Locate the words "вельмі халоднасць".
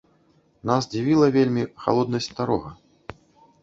1.37-2.29